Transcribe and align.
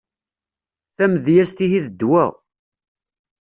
Tamedyazt 0.95 1.57
ihi 1.65 1.79
d 1.85 1.87
ddwa. 1.91 2.23